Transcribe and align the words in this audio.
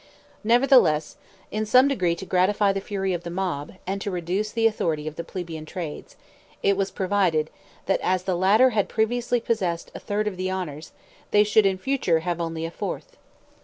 Nevertheless, 0.43 1.15
in 1.51 1.63
some 1.63 1.87
degree 1.87 2.15
to 2.15 2.25
gratify 2.25 2.73
the 2.73 2.81
fury 2.81 3.13
of 3.13 3.21
the 3.21 3.29
mob, 3.29 3.73
and 3.85 4.01
to 4.01 4.09
reduce 4.09 4.51
the 4.51 4.65
authority 4.65 5.07
of 5.07 5.15
the 5.15 5.23
plebeian 5.23 5.63
trades, 5.63 6.15
it 6.63 6.75
was 6.75 6.89
provided, 6.89 7.51
that 7.85 8.01
as 8.01 8.23
the 8.23 8.33
latter 8.33 8.71
had 8.71 8.89
previously 8.89 9.39
possessed 9.39 9.91
a 9.93 9.99
third 9.99 10.27
of 10.27 10.37
the 10.37 10.49
honors, 10.49 10.91
they 11.29 11.43
should 11.43 11.67
in 11.67 11.77
future 11.77 12.21
have 12.21 12.41
only 12.41 12.65
a 12.65 12.71
fourth. 12.71 13.15